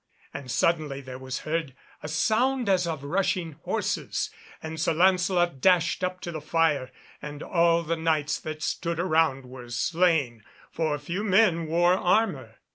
[0.33, 6.03] And suddenly there was heard a sound as of rushing horses, and Sir Lancelot dashed
[6.03, 6.89] up to the fire,
[7.21, 12.55] and all the Knights that stood around were slain, for few men wore armour.